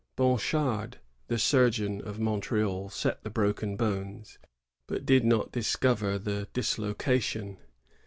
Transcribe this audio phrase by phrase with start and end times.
[0.15, 0.97] Bonchard,
[1.27, 4.39] the surgeon of Montreal, set the broken bones,
[4.87, 7.57] but did not discover the dis location.